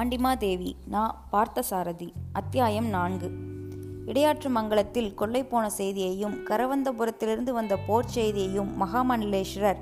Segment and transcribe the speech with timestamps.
[0.00, 1.24] பாண்டிமாதேவி நா.
[1.32, 3.30] பார்த்தசாரதி அத்தியாயம் நான்கு.
[4.06, 9.76] இடையாற்று மங்கலத்தில் கொள்ளை போன செய்தியையும் கரவந்தபுரத்திலிருந்து வந்த போர் செய்தியையும் மகாமண்டலேஸ்வரர்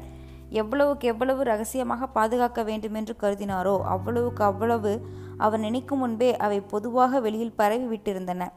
[0.51, 7.97] எவ்வளவுக்கு எவ்வளவு ரகசியமாக பாதுகாக்க வேண்டுமென்று கருதினாரோ அவ்வளவுக்கு அவ்வளவு அவர் நினைக்கும் முன்பே அவை பொதுவாக வெளியில் பரவி
[7.97, 8.49] விட்டிருந்தன.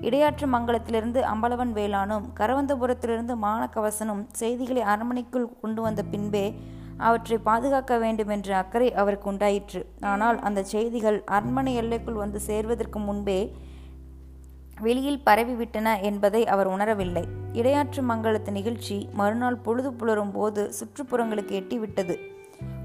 [0.00, 6.60] இடையாற்று மங்கலத்திலிருந்து அம்பலவன் வேளானும் கரவந்தபுரத்திலிருந்து மானக்கவசனும் செய்திகளை அரண்மனைக்குள் கொண்டு வந்த பின்பே
[7.00, 9.80] அவற்றை பாதுகாக்க வேண்டுமென்ற அக்கறை அவருக்கு உண்டாயிற்று.
[10.00, 13.40] ஆனால் அந்த செய்திகள் அரண்மனை எல்லைக்குள் வந்து சேர்வதற்கு முன்பே
[14.80, 17.24] வெளியில் பரவிவிட்டன என்பதை அவர் உணரவில்லை.
[17.52, 22.16] இடையாற்று மங்கலத்து நிகழ்ச்சி மறுநாள் பொழுது புலரும் போது சுற்றுப்புறங்களுக்கு எட்டிவிட்டது.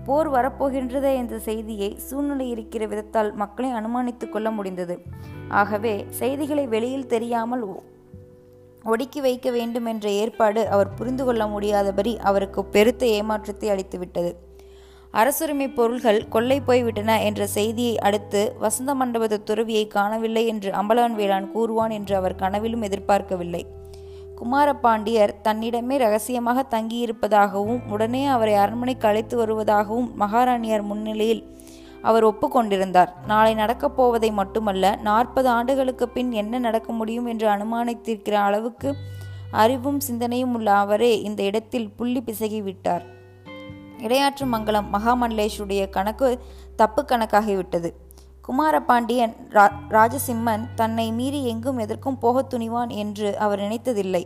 [0.05, 4.95] போர் வரப்போகின்றதே என்ற செய்தியை சூழ்நிலை இருக்கிற விதத்தால் மக்களை அனுமானித்துக் கொள்ள முடிந்தது.
[5.47, 7.63] ஆகவே செய்திகளை வெளியில் தெரியாமல்
[8.85, 14.35] ஒடுக்கி வைக்க வேண்டும் என்ற ஏற்பாடு அவர் புரிந்து கொள்ள முடியாதபடி அவருக்கு பெருத்த ஏமாற்றத்தை அளித்துவிட்டது
[15.11, 21.89] அரசுரிமை பொருள்கள் கொள்ளை போய்விட்டன என்ற செய்தியை அடுத்து வசந்த மண்டபத்து துறவியை காணவில்லை என்று அம்பலவன் வேளான் கூறுவான்
[21.89, 23.65] என்று அவர் கனவிலும் எதிர்பார்க்கவில்லை.
[24.41, 31.43] குமாரபாண்டியர் தன்னிடமே ரகசியமாக தங்கியிருப்பதாகவும் உடனே அவரை அரண்மனைக்கு அழைத்து வருவதாகவும் மகாராணியார் முன்னிலையில்
[32.05, 33.09] அவர் ஒப்புக்கொண்டிருந்தார்.
[33.27, 38.95] நாளை நடக்கப் போவதை மட்டுமல்ல நாற்பது ஆண்டுகளுக்கு பின் என்ன நடக்க முடியும் என்று அனுமானித்திருக்கிற அளவுக்கு
[39.51, 43.03] அறிவும் சிந்தனையும் உள்ள அவரே இந்த இடத்தில் புள்ளி பிசகி விட்டார்.
[43.97, 46.39] இடையாற்று மங்கலம் மகாமண்டலேஷுடைய கணக்கு
[46.75, 47.91] தப்பு கணக்காகிவிட்டது.
[48.41, 54.23] குமாரபாண்டியன் ரா ராஜசிம்மன் தன்னை மீறி எங்கும் எதற்கும் போகத் துணிவான் என்று அவர் நினைத்ததில்லை.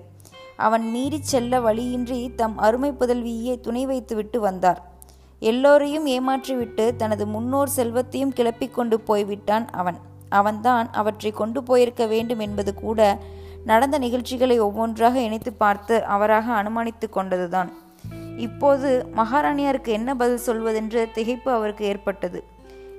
[0.57, 4.98] அவன் மீறிச் செல்ல வழியின்றி தம் அருமை புதல்வியை துணை வைத்துவிட்டு வந்தார்.
[5.39, 9.97] எல்லோரையும் ஏமாற்றிவிட்டு தனது முன்னோர் செல்வத்தையும் கிளப்பிக்கொண்டு போய்விட்டான் அவன்.
[10.29, 13.19] அவன்தான் அவற்றை கொண்டு போயிருக்க வேண்டும் என்பது கூட
[13.65, 17.69] நடந்த நிகழ்ச்சிகளை ஒவ்வொன்றாக இணைத்து பார்த்து அவராக அனுமானித்து கொண்டதுதான்.
[18.37, 22.43] இப்போது மகாராணியாருக்கு என்ன பதில் சொல்வதென்று திகைப்பு அவருக்கு ஏற்பட்டது.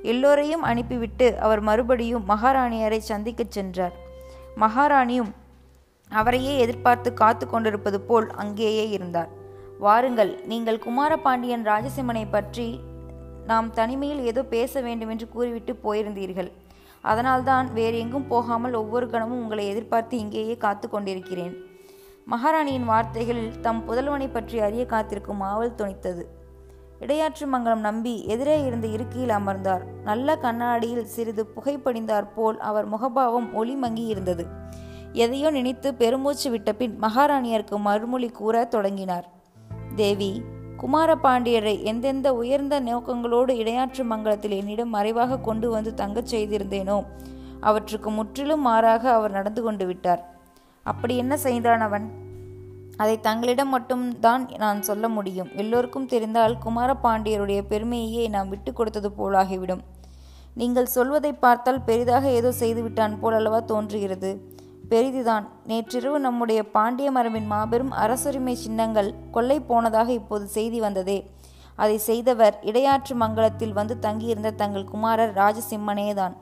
[0.03, 3.93] எல்லோரையும் அனுப்பிவிட்டு அவர் மறுபடியும் மகாராணியாரை சந்திக்கச் சென்றார்.
[4.56, 5.31] மகாராணியும்
[6.09, 9.39] அவரையே எதிர்பார்த்து காத்து கொண்டிருப்பது போல் அங்கேயே இருந்தார்.
[9.85, 12.67] வாருங்கள் நீங்கள் குமாரபாண்டியன் ராஜசிம்மனை பற்றி
[13.51, 16.51] நாம் தனிமையில் ஏதோ பேச வேண்டும் என்று கூறிவிட்டு போயிருந்தீர்கள்.
[17.11, 21.55] அதனால்தான் வேறு எங்கும் போகாமல் ஒவ்வொரு கணமும் உங்களை எதிர்பார்த்து இங்கேயே காத்து கொண்டிருக்கிறேன்.
[22.27, 26.25] மகாராணியின் வார்த்தைகளில் தம் புதல்வனை பற்றி அறிய காத்திருக்கும் ஆவல் துணித்தது
[27.05, 29.85] இடையாற்று மங்கலம் நம்பி எதிரே இருந்த இருக்கையில் அமர்ந்தார்.
[30.09, 34.45] நல்ல கண்ணாடியில் சிறிது புகைப்படிந்தார் போல் அவர் முகபாவம் ஒளி மங்கி இருந்தது.
[35.25, 39.29] எதையோ நினைத்து பெருமூச்சு விட்டபின் மகாராணியருக்கு மறுமொழி கூற தொடங்கினார்.
[39.95, 40.43] தேவி
[40.78, 47.05] குமாரபாண்டியரை எந்தெந்த உயர்ந்த நோக்கங்களோடு இடையாற்று மங்கலத்தில் என்னிடம் மறைவாக கொண்டு வந்து தங்கச் செய்திருந்தேனோ
[47.61, 50.25] அவற்றுக்கு முற்றிலும் மாறாக அவர் நடந்து கொண்டு விட்டார்.
[50.83, 52.11] அப்படி என்ன செய்தான் அவன்?
[52.97, 55.49] அதை தங்களிடம் மட்டும்தான் நான் சொல்ல முடியும்.
[55.56, 59.81] எல்லோருக்கும் தெரிந்தால் குமாரபாண்டியருடைய பெருமையையே நாம் விட்டு கொடுத்தது போலாகிவிடும்.
[60.55, 64.59] நீங்கள் சொல்வதை பார்த்தால் பெரிதாக ஏதோ செய்துவிட்டான் போல் அல்லவா தோன்றுகிறது.
[64.91, 65.45] பெரிதுதான்.
[65.67, 71.19] நேற்றிரவு நம்முடைய பாண்டிய மரபின் மாபெரும் அரசுரிமை சின்னங்கள் கொள்ளை போனதாக இப்போது செய்தி வந்ததே.
[71.77, 76.34] அதை செய்தவர் இடையாற்று மங்கலத்தில் வந்து தங்கியிருந்த தங்கள் குமாரர் ராஜசிம்மனேதான்.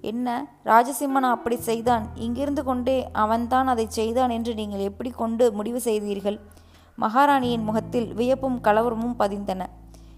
[0.00, 0.28] என்ன?
[0.64, 2.04] ராஜசிம்மனா அப்படி செய்தான்?
[2.14, 6.38] இங்கிருந்து கொண்டே அவன்தான் அதை செய்தான் என்று நீங்கள் எப்படி கொண்டு முடிவு செய்தீர்கள்?
[6.98, 9.62] மகாராணியின் முகத்தில் வியப்பும் கலவரமும் பதிந்தன.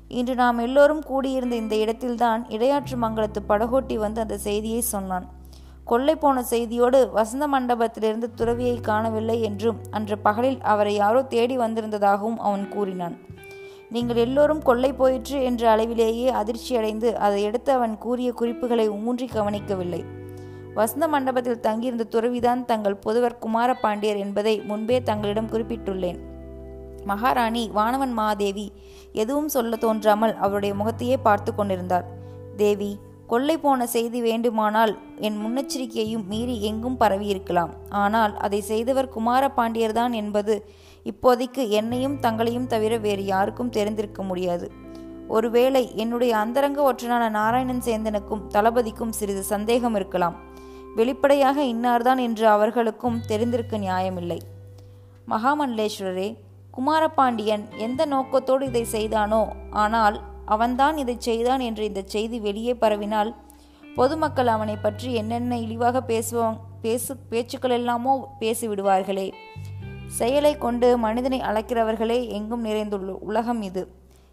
[0.09, 5.27] இன்று நாம் எல்லோரும் கூடியிருந்த இந்த இடத்தில்தான் இடையாற்று மங்கலத்து படகோட்டி வந்து அந்த செய்தியை சொன்னான்.
[5.91, 12.65] கொள்ளை போன செய்தியோடு வசந்த மண்டபத்திலிருந்து துறவியை காணவில்லை என்றும் அன்று பகலில் அவரை யாரோ தேடி வந்திருந்ததாகவும் அவன்
[12.69, 13.17] கூறினான்.
[13.95, 20.03] நீங்கள் எல்லோரும் கொள்ளை போயிற்று என்ற அளவிலேயே அதிர்ச்சியடைந்து அதை எடுத்து அவன் கூறிய குறிப்புகளை ஊன்றி கவனிக்கவில்லை.
[20.75, 26.21] வசந்த மண்டபத்தில் தங்கியிருந்த துறவிதான் தங்கள் புதுவர் குமார பாண்டியர் என்பதை முன்பே தங்களிடம் குறிப்பிட்டுள்ளேன்.
[27.05, 28.67] மகாராணி வானவன் மாதேவி
[29.13, 32.07] எதுவும் சொல்ல தோன்றாமல் அவருடைய முகத்தையே பார்த்து கொண்டிருந்தார்.
[32.57, 32.91] தேவி
[33.31, 34.93] கொள்ளை போன செய்தி வேண்டுமானால்
[35.27, 40.55] என் முன்னெச்சரிக்கையையும் மீறி எங்கும் பரவியிருக்கலாம் ஆனால் அதை செய்தவர் குமார பாண்டியர்தான் என்பது
[41.07, 44.67] இப்போதைக்கு என்னையும் தங்களையும் தவிர வேறு யாருக்கும் தெரிந்திருக்க முடியாது.
[45.29, 50.37] ஒருவேளை என்னுடைய அந்தரங்க ஒற்றனான நாராயணன் சேந்தனுக்கும் தளபதிக்கும் சிறிது சந்தேகம் இருக்கலாம்.
[50.97, 54.41] வெளிப்படையாக இன்னார்தான் என்று அவர்களுக்கும் தெரிந்திருக்க நியாயமில்லை.
[55.29, 56.29] மகாமண்டலேஸ்வரரே
[56.75, 60.17] குமாரபாண்டியன் எந்த நோக்கத்தோடு இதை செய்தானோ ஆனால்
[60.55, 63.31] அவன்தான் இதை செய்தான் என்று இந்த செய்தி வெளியே பரவினால்
[63.97, 69.27] பொதுமக்கள் அவனை பற்றி என்னென்ன இழிவாக பேசுவோம் பேசு பேச்சுக்கள் எல்லாமோ பேசிவிடுவார்களே.
[70.19, 73.83] செயலை கொண்டு மனிதனை அழைக்கிறவர்களே எங்கும் நிறைந்துள்ள உலகம் இது.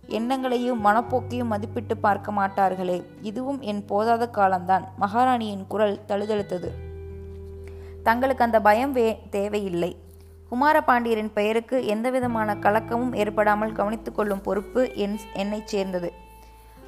[0.07, 2.97] எண்ணங்களையும் மனப்போக்கையும் மதிப்பிட்டு பார்க்க மாட்டார்களே.
[3.21, 4.85] இதுவும் என் போதாத காலம்தான்.
[4.99, 6.69] மகாராணியின் குரல் தழுதழுத்தது.
[8.03, 9.91] தங்களுக்கு அந்த பயம் வே தேவையில்லை.
[10.51, 16.13] குமாரபாண்டியரின் பெயருக்கு எந்தவிதமான கலக்கமும் ஏற்படாமல் கவனித்து கொள்ளும் பொறுப்பு என் என்னைச் சேர்ந்தது.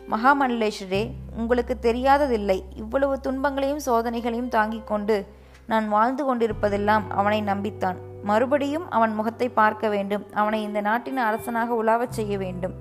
[0.09, 2.61] மகாமண்டலேஸ்வரே உங்களுக்கு தெரியாததில்லை.
[2.75, 5.27] இவ்வளவு துன்பங்களையும் சோதனைகளையும் தாங்கிக் கொண்டு
[5.67, 7.95] நான் வாழ்ந்து கொண்டிருப்பதெல்லாம் அவனை நம்பித்தான்.
[8.23, 10.25] மறுபடியும் அவன் முகத்தை பார்க்க வேண்டும்.
[10.33, 12.73] அவனை இந்த நாட்டின் அரசனாக உலாவச் செய்ய வேண்டும்.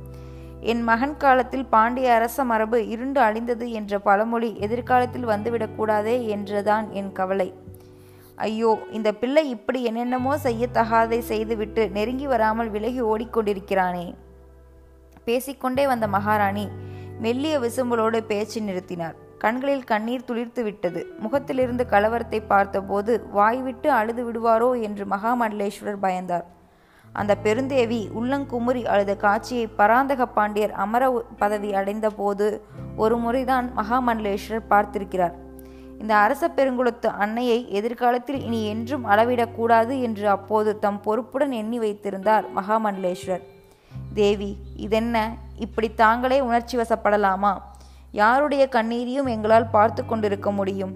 [0.60, 7.54] என் மகன் காலத்தில் பாண்டிய அரச மரபு இருண்டு அழிந்தது என்ற பழமொழி எதிர்காலத்தில் வந்துவிடக்கூடாதே என்றுதான் என் கவலை.
[8.46, 14.06] ஐயோ இந்த பிள்ளை இப்படி என்னென்னமோ செய்யத்தகாதை செய்துவிட்டு நெருங்கி வராமல் விலகி ஓடிக்கொண்டிருக்கிறானே.
[15.25, 16.67] பேசிக்கொண்டே வந்த மகாராணி
[17.25, 19.17] மெல்லிய விசும்பலோடு பேச்சு நிறுத்தினார்.
[19.44, 26.46] கண்களில் கண்ணீர் துளிர்த்து விட்டது முகத்திலிருந்து கலவரத்தை பார்த்தபோது வாய்விட்டு அழுது விடுவாரோ என்று மகாமண்டலேஸ்வரர் பயந்தார்.
[27.20, 31.05] அந்த பெருந்தேவி உள்ளங்குமுறி அழுத காட்சியை பராந்தக பாண்டியர் அமர
[31.43, 32.49] பதவி அடைந்த போது
[32.96, 35.37] ஒரு முறைதான் மகாமண்டலேஸ்வரர் பார்த்திருக்கிறார்.
[36.00, 43.45] இந்த அரச பெருங்குளத்து அன்னையை எதிர்காலத்தில் இனி என்றும் அளவிடக்கூடாது என்று அப்போது தம் பொறுப்புடன் எண்ணி வைத்திருந்தார் மகாமண்டலேஸ்வரர்.
[44.15, 45.17] தேவி இதென்ன?
[45.56, 47.53] இப்படி தாங்களே உணர்ச்சி வசப்படலாமா?
[48.12, 50.95] யாருடைய கண்ணீரையும் எங்களால் பார்த்து கொண்டிருக்க முடியும்?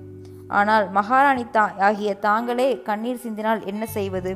[0.49, 4.33] ஆனால் மகாராணி தா ஆகிய தாங்களே கண்ணீர் சிந்தினால் என்ன செய்வது?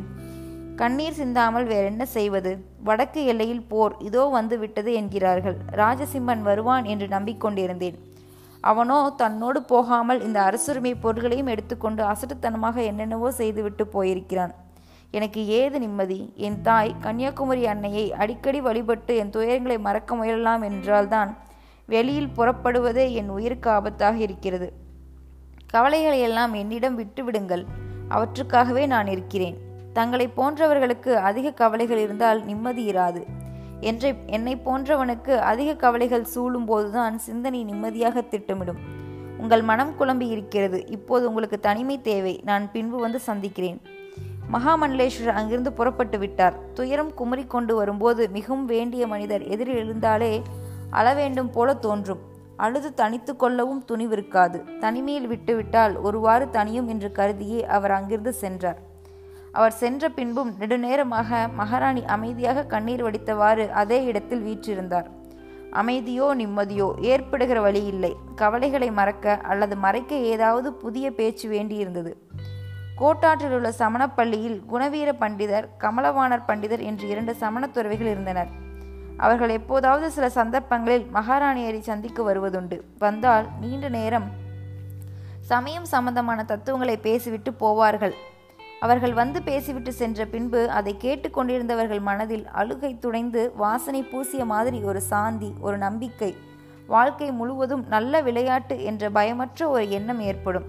[0.77, 2.53] கண்ணீர் சிந்தாமல் வேறென்ன செய்வது?
[2.85, 5.57] வடக்கு எல்லையில் போர் இதோ வந்து விட்டது என்கிறார்கள்.
[5.83, 7.97] ராஜசிம்மன் வருவான் என்று நம்பிக்கொண்டிருந்தேன்.
[8.71, 14.55] அவனோ தன்னோடு போகாமல் இந்த அரசுரிமை பொருள்களையும் எடுத்துக்கொண்டு அசட்டுத்தனமாக என்னென்னவோ செய்துவிட்டு போயிருக்கிறான்.
[15.11, 16.19] எனக்கு ஏது நிம்மதி?
[16.47, 21.31] என் தாய் கன்னியாகுமரி அன்னையை அடிக்கடி வழிபட்டு என் துயரங்களை மறக்க முயலலாம் என்றால்தான்
[21.89, 24.69] வெளியில் புறப்படுவதே என் உயிருக்கு ஆபத்தாக இருக்கிறது.
[25.67, 27.65] கவலைகளை எல்லாம் என்னிடம் விட்டுவிடுங்கள்.
[28.09, 29.57] அவற்றுக்காகவே நான் இருக்கிறேன்.
[29.93, 33.23] தங்களை போன்றவர்களுக்கு அதிக கவலைகள் இருந்தால் நிம்மதி இராது.
[33.81, 38.79] என்றை என்னை போன்றவனுக்கு அதிக கவலைகள் சூழும் போதுதான் சிந்தனை நிம்மதியாக திட்டமிடும்.
[39.39, 40.87] உங்கள் மனம் குழம்பி இருக்கிறது.
[40.87, 42.41] இப்போது உங்களுக்கு தனிமை தேவை.
[42.45, 43.81] நான் பின்பு வந்து சந்திக்கிறேன்.
[44.53, 46.73] மகாமண்டலேஸ்வரர் அங்கிருந்து புறப்பட்டு விட்டார்.
[46.73, 50.43] துயரம் குமரி கொண்டு வரும்போது மிகவும் வேண்டிய மனிதர் எதிரில் எழுந்தாலே
[50.93, 52.19] அளவேண்டும் போல தோன்றும்.
[52.57, 54.79] அழுது தனித்து கொள்ளவும் துணிவிருக்காது.
[54.79, 58.95] தனிமையில் விட்டுவிட்டால் ஒருவாறு தனியும் என்று கருதியே அவர் அங்கிருந்து சென்றார்.
[59.57, 65.09] அவர் சென்ற பின்பும் நெடுநேரமாக மகாராணி அமைதியாக கண்ணீர் வடித்தவாறு அதே இடத்தில் வீற்றிருந்தார்.
[65.81, 68.13] அமைதியோ நிம்மதியோ ஏற்படுகிற வழி இல்லை.
[68.41, 72.13] கவலைகளை மறக்க அல்லது மறைக்க ஏதாவது புதிய பேச்சு வேண்டியிருந்தது.
[73.01, 78.53] கோட்டாற்றில் உள்ள சமணப்பள்ளியில் குணவீர பண்டிதர் கமலவாணர் பண்டிதர் என்று இரண்டு சமண துறவிகள் இருந்தனர்.
[79.25, 82.79] அவர்கள் எப்போதாவது சில சந்தர்ப்பங்களில் மகாராணியரை சந்திக்க வருவதுண்டு.
[83.05, 84.29] வந்தால் நீண்ட நேரம்
[85.53, 88.17] சமயம் சம்பந்தமான தத்துவங்களை பேசிவிட்டு போவார்கள்.
[88.81, 95.55] அவர்கள் வந்து பேசிவிட்டு சென்ற பின்பு அதை கேட்டுக்கொண்டிருந்தவர்கள் மனதில் அழுகை துடைந்து வாசனை பூசிய மாதிரி ஒரு சாந்தி
[95.61, 96.37] ஒரு நம்பிக்கை.
[96.87, 100.65] வாழ்க்கை முழுவதும் நல்ல விளையாட்டு என்ற பயமற்ற ஒரு எண்ணம் ஏற்படும்.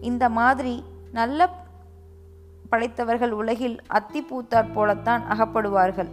[0.00, 1.48] இந்த மாதிரி நல்ல
[2.70, 6.08] படைத்தவர்கள் உலகில் அத்தி பூத்தாற் போலத்தான் அகப்படுவார்கள்.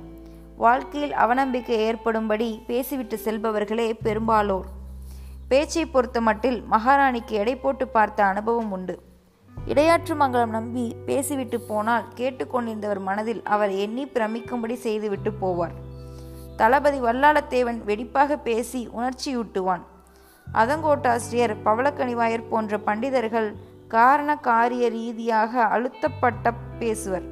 [0.56, 4.66] வாழ்க்கையில் அவநம்பிக்கை ஏற்படும்படி பேசிவிட்டு செல்பவர்களே பெரும்பாலோர்.
[5.48, 9.05] பேச்சை பொறுத்த மட்டில் மகாராணிக்கு எடை போட்டு பார்த்த அனுபவம் உண்டு.
[9.64, 15.76] இடையாற்று மங்கலம் நம்பி பேசிவிட்டு போனால் கேட்டுக்கொண்டிருந்தவர் மனதில் அவர் எண்ணி பிரமிக்கும்படி செய்துவிட்டு போவார்.
[16.58, 19.84] தளபதி வல்லாளத்தேவன் வெடிப்பாக பேசி உணர்ச்சியூட்டுவான்.
[20.54, 23.56] அதங்கோட்டாசிரியர் பவளக்கணிவாயர் போன்ற பண்டிதர்கள்
[23.88, 27.26] காரண காரிய ரீதியாக அழுத்தப்பட்ட பேசுவர்.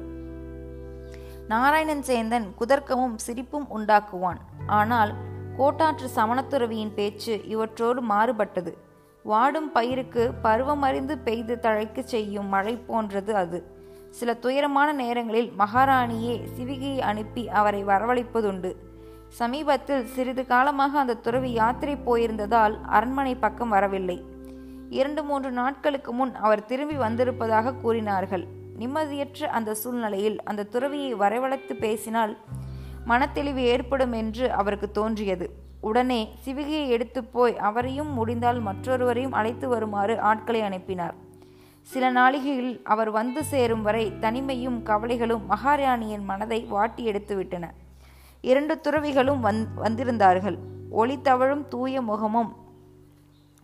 [1.48, 4.40] நாராயணன் சேந்தன் குதர்க்கமும் சிரிப்பும் உண்டாக்குவான்.
[4.66, 5.14] ஆனால்
[5.56, 8.78] கோட்டாற்று சமணத்துறவியின் பேச்சு இவற்றோடு மாறுபட்டது.
[9.24, 13.64] வாடும் பயிருக்கு பருவமறிந்து பெய்து தழைக்கு செய்யும் மழை போன்றது அது.
[14.10, 18.74] சில துயரமான நேரங்களில் மகாராணியே சிவிகையை அனுப்பி அவரை வரவழைப்பதுண்டு.
[19.28, 24.24] சமீபத்தில் சிறிது காலமாக அந்த துறவி யாத்திரை போயிருந்ததால் அரண்மனை பக்கம் வரவில்லை.
[24.90, 28.46] இரண்டு மூன்று நாட்களுக்கு முன் அவர் திரும்பி வந்திருப்பதாக கூறினார்கள்.
[28.78, 32.36] நிம்மதியற்ற அந்த சூழ்நிலையில் அந்த துறவியை வரவழைத்து பேசினால்
[33.08, 35.50] மனத்தெளிவு ஏற்படும் என்று அவருக்கு தோன்றியது.
[35.88, 41.14] உடனே சிவிகையை எடுத்து போய் அவரையும் முடிந்தால் மற்றொருவரையும் அழைத்து வருமாறு ஆட்களை அனுப்பினார்.
[41.88, 47.64] சில நாளிகையில் அவர் வந்து சேரும் வரை தனிமையும் கவலைகளும் மகாராணியின் மனதை வாட்டி எடுத்துவிட்டன
[48.44, 50.58] இரண்டு துறவிகளும் வந் வந்திருந்தார்கள்.
[51.00, 52.50] ஒளி தவழும் தூய முகமும்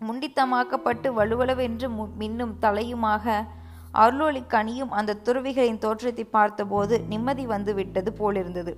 [0.00, 1.88] முண்டித்தமாக்கப்பட்டு வலுவளவென்று
[2.20, 3.34] மின்னும் தலையுமாக
[4.02, 8.72] அருளொளி கனியும் அந்த துறவிகளின் தோற்றத்தை பார்த்தபோது நிம்மதி வந்துவிட்டது போலிருந்தது.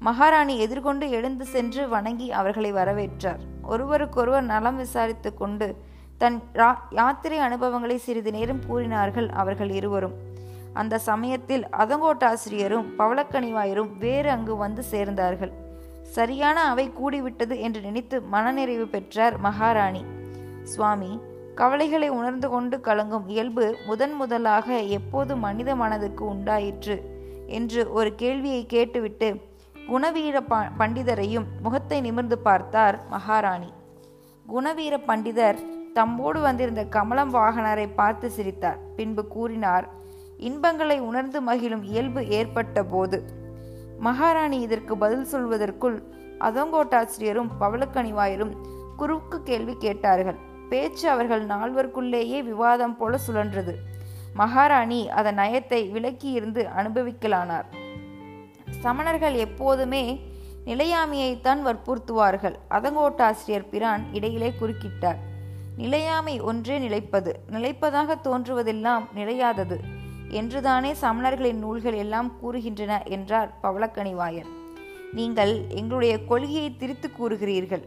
[0.00, 3.40] மகாராணி எதிர்கொண்டு எழுந்து சென்று வணங்கி அவர்களை வரவேற்றார்.
[3.62, 5.76] ஒருவருக்கொருவர் நலம் விசாரித்து கொண்டு
[6.18, 6.42] தன்
[6.90, 10.12] யாத்திரை அனுபவங்களை சிறிது நேரம் கூறினார்கள் அவர்கள் இருவரும்.
[10.72, 15.52] அந்த சமயத்தில் அதங்கோட்டாசிரியரும் பவளக்கணிவாயரும் வேறு அங்கு வந்து சேர்ந்தார்கள்.
[16.02, 20.04] சரியான அவை கூடிவிட்டது என்று நினைத்து மனநிறைவு பெற்றார் மகாராணி.
[20.62, 21.20] சுவாமி
[21.54, 27.18] கவலைகளை உணர்ந்து கொண்டு கலங்கும் இயல்பு முதன் முதலாக எப்போது மனித மனதுக்கு உண்டாயிற்று?
[27.46, 29.28] என்று ஒரு கேள்வியை கேட்டுவிட்டு
[29.90, 30.36] குணவீர
[30.80, 33.70] பண்டிதரையும் முகத்தை நிமிர்ந்து பார்த்தார் மகாராணி.
[34.46, 35.58] குணவீர பண்டிதர்
[35.96, 38.78] தம்போடு வந்திருந்த கமலம் வாகனரை பார்த்து சிரித்தார்.
[38.98, 39.86] பின்பு கூறினார்
[40.48, 43.20] இன்பங்களை உணர்ந்து மகிழும் இயல்பு ஏற்பட்ட போது
[44.06, 45.98] மகாராணி இதற்கு பதில் சொல்வதற்குள்
[46.48, 48.54] அதங்கோட்டாசிரியரும் பவளக்கணிவாயரும்
[49.02, 50.40] குறுக்கு கேள்வி கேட்டார்கள்.
[50.70, 53.76] பேச்சு அவர்கள் நால்வருக்குள்ளேயே விவாதம் போல சுழன்றது.
[54.34, 57.68] மகாராணி அதன் நயத்தை விலக்கியிருந்து அனுபவிக்கலானார்.
[58.78, 60.20] சமணர்கள் எப்போதுமே
[60.66, 62.54] நிலையாமையைத்தான் வற்புறுத்துவார்கள்.
[62.70, 65.16] அதங்கோட்டாசிரியர் பிரான் இடையிலே குறுக்கிட்டார்.
[65.76, 67.40] நிலையாமை ஒன்றே நிலைப்பது.
[67.50, 69.78] நிலைப்பதாக தோன்றுவதெல்லாம் நிலையாதது
[70.28, 74.50] என்றுதானே சமணர்களின் நூல்கள் எல்லாம் கூறுகின்றன என்றார் பவளக்கணிவாயர்
[75.12, 77.82] நீங்கள் எங்களுடைய கொள்கையை திரித்து கூறுகிறீர்கள்.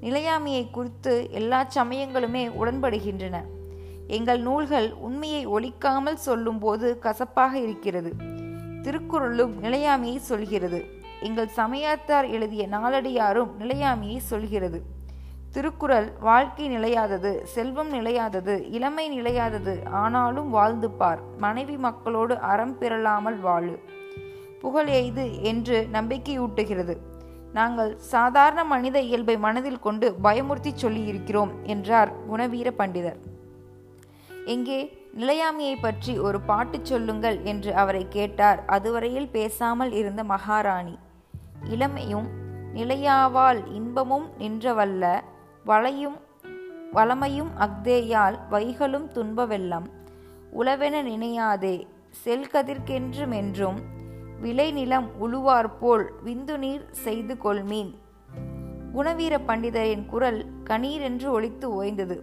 [0.00, 3.36] நிலையாமையை குறித்து எல்லா சமயங்களுமே உடன்படுகின்றன.
[4.06, 8.12] எங்கள் நூல்கள் உண்மையை ஒழிக்காமல் சொல்லும்போது கசப்பாக இருக்கிறது.
[8.86, 10.84] திருக்குறளும் நிலையாமையை சொல்கிறது.
[11.20, 14.82] எங்கள் சமயத்தார் எழுதிய நாளடியாரும் நிலையாமையை சொல்கிறது.
[15.50, 23.78] திருக்குறள் வாழ்க்கை நிலையாதது செல்வம் நிலையாதது இளமை நிலையாதது ஆனாலும் வாழ்ந்து பார் மனைவி மக்களோடு அறம் பெறலாமல் வாழு.
[24.60, 26.96] புகழ் எய்து என்று நம்பிக்கையூட்டுகிறது.
[27.52, 33.20] நாங்கள் சாதாரண மனித இயல்பை மனதில் கொண்டு பயமுறுத்தி சொல்லியிருக்கிறோம் என்றார் குணவீர பண்டிதர்.
[34.44, 34.80] எங்கே?
[35.16, 38.64] நிலையாமையை பற்றி ஒரு பாட்டு சொல்லுங்கள் என்று அவரை கேட்டார்.
[38.66, 40.98] அதுவரையில் பேசாமல் இருந்த மகாராணி
[41.70, 42.26] இளமையும்
[42.74, 45.20] நிலையாவால் இன்பமும் நின்றவல்ல
[45.64, 46.18] வளையும்
[46.92, 49.86] வளமையும் அக்தேயால் வைகளும் துன்பவெல்லம்.
[50.52, 51.86] உளவென நினையாதே
[52.24, 53.80] செல்கதிர்க்கென்றுமென்றும்
[54.42, 57.92] விளைநிலம் உழுவார்போல் விந்து நீர் செய்து கொள்மீன்
[58.94, 62.20] குணவீர பண்டிதரின் குரல் கணீரென்று ஒழித்து ஓய்ந்தது.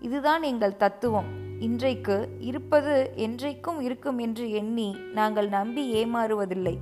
[0.00, 1.46] இதுதான் எங்கள் தத்துவம்.
[1.60, 6.78] இன்றைக்கு இருப்பது என்றைக்கும் இருக்கும் என்று எண்ணி நாங்கள் நம்பி ஏமாறுவதில்லை.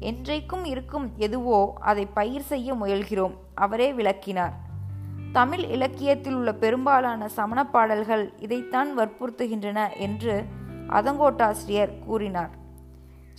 [0.00, 4.52] என்றைக்கும் இருக்கும் எதுவோ அதை பயிர் செய்ய முயல்கிறோம் அவரே விளக்கினார்.
[5.32, 10.44] தமிழ் இலக்கியத்தில் உள்ள பெரும்பாலான சமண பாடல்கள் இதைத்தான் வற்புறுத்துகின்றன என்று
[10.88, 12.50] அதங்கோட்டாசிரியர் கூறினார்.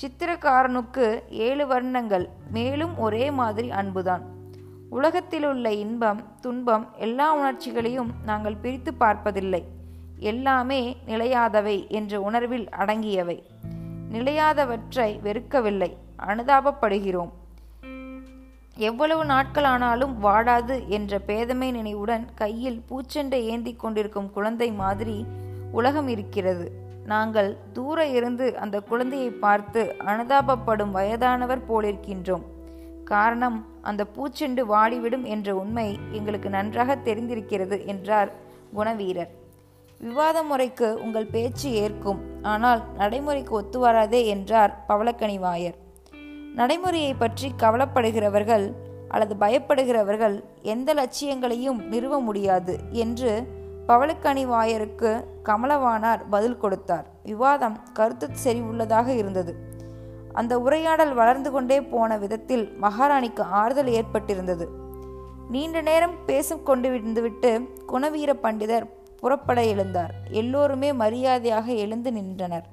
[0.01, 4.25] சித்திரக்காரனுக்கு ஏழு வர்ணங்கள் மேலும் ஒரே மாதிரி அன்புதான்.
[4.89, 9.63] உலகத்திலுள்ள இன்பம் துன்பம் எல்லா உணர்ச்சிகளையும் நாங்கள் பிரித்து பார்ப்பதில்லை.
[10.17, 13.43] எல்லாமே நிலையாதவை என்ற உணர்வில் அடங்கியவை.
[14.11, 15.95] நிலையாதவற்றை வெறுக்கவில்லை
[16.27, 17.29] அனுதாபப்படுகிறோம்.
[18.75, 25.25] எவ்வளவு நாட்களானாலும் வாடாது என்ற பேதமை நினைவுடன் கையில் பூச்செண்டை ஏந்தி கொண்டிருக்கும் குழந்தை மாதிரி
[25.71, 26.71] உலகம் இருக்கிறது.
[27.05, 32.43] நாங்கள் தூர இருந்து அந்த குழந்தையை பார்த்து அனுதாபப்படும் வயதானவர் போலிருக்கின்றோம்.
[33.03, 38.31] காரணம் அந்த பூச்செண்டு வாடிவிடும் என்ற உண்மை எங்களுக்கு நன்றாக தெரிந்திருக்கிறது என்றார்
[38.75, 39.45] குணவீரர்.
[40.01, 42.19] விவாத முறைக்கு உங்கள் பேச்சு ஏற்கும்.
[42.51, 45.77] ஆனால் நடைமுறைக்கு ஒத்து வராதே என்றார் பவளக்கணிவாயர்
[46.55, 48.65] நடைமுறையை பற்றி கவலைப்படுகிறவர்கள்
[49.09, 50.35] அல்லது பயப்படுகிறவர்கள்
[50.73, 52.73] எந்த லட்சியங்களையும் நிறுவ முடியாது
[53.03, 53.31] என்று
[53.87, 55.11] பவளக்கனிவாயருக்கு
[55.43, 57.05] கமலவானார் பதில் கொடுத்தார்.
[57.23, 59.53] விவாதம் கருத்து செறிவுள்ளதாக இருந்தது.
[60.33, 64.65] அந்த உரையாடல் வளர்ந்து கொண்டே போன விதத்தில் மகாராணிக்கு ஆறுதல் ஏற்பட்டிருந்தது.
[65.49, 66.89] நீண்ட நேரம் பேசிக்கொண்டு
[67.25, 67.51] விட்டு
[67.93, 68.87] குணவீர பண்டிதர்
[69.17, 70.09] புறப்பட எழுந்தார்.
[70.29, 72.67] எல்லோருமே மரியாதையாக எழுந்து நின்றனர்.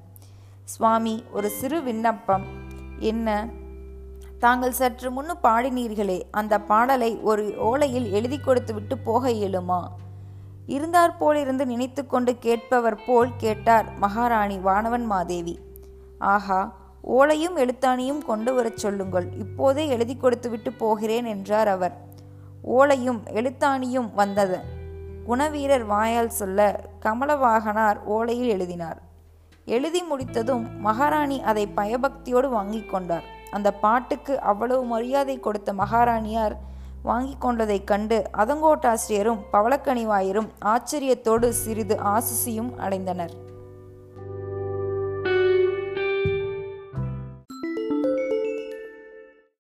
[0.65, 2.45] சுவாமி ஒரு சிறு விண்ணப்பம்.
[2.99, 3.49] என்ன?
[4.39, 9.89] தாங்கள் சற்று முன்னு பாடினீர்களே அந்த பாடலை ஒரு ஓலையில் எழுதி கொடுத்துவிட்டு போக இயலுமா?
[10.67, 15.59] இருந்தார் போலிருந்து நினைத்து கொண்டு கேட்பவர் போல் கேட்டார் மகாராணி வானவன் மாதேவி.
[16.19, 16.77] ஆஹா
[17.09, 19.33] ஓலையும் எழுத்தாணியும் கொண்டு வரச் சொல்லுங்கள்.
[19.39, 21.97] இப்போதே எழுதி கொடுத்துவிட்டு போகிறேன் என்றார் அவர்.
[22.69, 24.83] ஓலையும் எழுத்தாணியும் வந்தது.
[25.29, 29.03] குணவீரர் வாயால் சொல்ல கமலவாகனார் ஓலையில் எழுதினார்.
[29.65, 33.25] எழுதி முடித்ததும் மகாராணி அதை பயபக்தியோடு வாங்கி கொண்டார்.
[33.51, 36.57] அந்த பாட்டுக்கு அவ்வளவு மரியாதை கொடுத்த மகாராணியார்
[37.03, 43.35] வாங்கி கொண்டதைக் கண்டு அதங்கோட்டாசிரியரும் பவளக்கணிவாயரும் ஆச்சரியத்தோடு சிறிது ஆசிசியும் அடைந்தனர்.